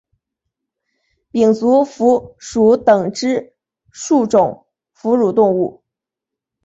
[1.31, 3.53] 胼足蝠属等之
[3.91, 5.83] 数种哺乳动物。